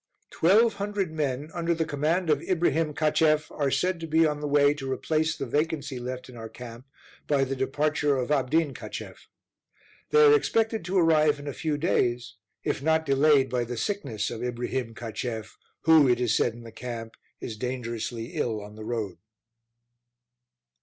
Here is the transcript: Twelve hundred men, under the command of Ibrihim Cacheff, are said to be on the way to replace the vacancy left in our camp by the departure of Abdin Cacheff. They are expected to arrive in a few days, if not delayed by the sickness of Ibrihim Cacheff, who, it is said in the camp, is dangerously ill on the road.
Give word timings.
Twelve 0.31 0.73
hundred 0.77 1.11
men, 1.11 1.51
under 1.53 1.75
the 1.75 1.85
command 1.85 2.31
of 2.31 2.39
Ibrihim 2.41 2.95
Cacheff, 2.95 3.51
are 3.51 3.69
said 3.69 3.99
to 3.99 4.07
be 4.07 4.25
on 4.25 4.39
the 4.39 4.47
way 4.47 4.73
to 4.73 4.91
replace 4.91 5.37
the 5.37 5.45
vacancy 5.45 5.99
left 5.99 6.27
in 6.27 6.35
our 6.35 6.49
camp 6.49 6.87
by 7.27 7.43
the 7.43 7.55
departure 7.55 8.17
of 8.17 8.31
Abdin 8.31 8.73
Cacheff. 8.73 9.27
They 10.09 10.25
are 10.25 10.33
expected 10.33 10.83
to 10.85 10.97
arrive 10.97 11.37
in 11.37 11.45
a 11.47 11.53
few 11.53 11.77
days, 11.77 12.33
if 12.63 12.81
not 12.81 13.05
delayed 13.05 13.47
by 13.47 13.63
the 13.63 13.77
sickness 13.77 14.31
of 14.31 14.41
Ibrihim 14.41 14.95
Cacheff, 14.95 15.59
who, 15.81 16.09
it 16.09 16.19
is 16.19 16.35
said 16.35 16.53
in 16.53 16.63
the 16.63 16.71
camp, 16.71 17.13
is 17.39 17.55
dangerously 17.55 18.31
ill 18.33 18.59
on 18.59 18.73
the 18.75 18.83
road. 18.83 19.19